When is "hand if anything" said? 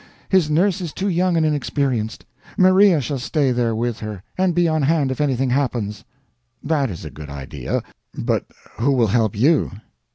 4.81-5.51